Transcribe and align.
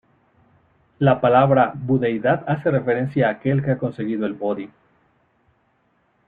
La 0.97 1.21
palabra 1.21 1.73
budeidad 1.75 2.43
hace 2.47 2.71
referencia 2.71 3.27
a 3.27 3.33
aquel 3.33 3.63
que 3.63 3.69
ha 3.69 3.77
conseguido 3.77 4.25
el 4.25 4.33
bodhi. 4.33 4.67